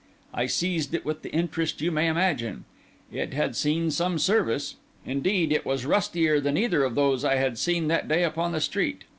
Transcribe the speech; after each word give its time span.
I 0.33 0.47
seized 0.47 0.95
it 0.95 1.05
with 1.05 1.21
the 1.21 1.31
interest 1.31 1.79
you 1.79 1.91
may 1.91 2.07
imagine. 2.07 2.65
It 3.11 3.35
had 3.35 3.55
seen 3.55 3.91
some 3.91 4.17
service; 4.17 4.77
indeed, 5.05 5.51
it 5.51 5.63
was 5.63 5.85
rustier 5.85 6.39
than 6.39 6.57
either 6.57 6.83
of 6.83 6.95
those 6.95 7.23
I 7.23 7.35
had 7.35 7.59
seen 7.59 7.87
that 7.89 8.07
day 8.07 8.23
upon 8.23 8.51
the 8.51 8.61
street. 8.61 9.03